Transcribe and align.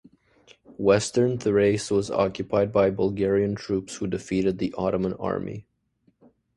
Western 0.79 1.37
Thrace 1.37 1.91
was 1.91 2.09
occupied 2.09 2.71
by 2.71 2.89
Bulgarian 2.89 3.53
troops 3.53 3.97
who 3.97 4.07
defeated 4.07 4.57
the 4.57 4.73
Ottoman 4.75 5.13
army. 5.13 5.67